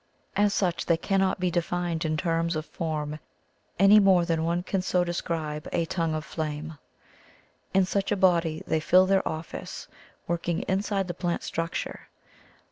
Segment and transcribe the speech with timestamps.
[0.35, 3.19] As such they cannot be defined in terms of form
[3.77, 6.79] any more than one can so de scribe a tongue of flame.
[7.75, 9.87] In such a body they fill their office,
[10.25, 12.09] working inside the plant structure.